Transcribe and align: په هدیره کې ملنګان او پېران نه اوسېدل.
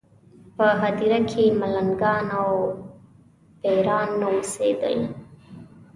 په 0.55 0.67
هدیره 0.81 1.19
کې 1.29 1.43
ملنګان 1.59 2.25
او 2.39 2.49
پېران 3.61 4.09
نه 4.19 4.27
اوسېدل. 4.33 4.97